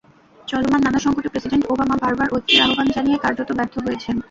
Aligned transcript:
চলমান 0.47 0.81
নানা 0.83 0.99
সংকটে 0.99 1.29
প্রেসিডেন্ট 1.29 1.63
ওবামা 1.67 1.95
বারবার 2.03 2.27
ঐক্যের 2.31 2.63
আহ্বান 2.65 2.87
জানিয়ে 2.95 3.21
কার্যত 3.23 3.49
ব্যর্থ 3.57 3.75
হয়েছেন। 3.79 4.15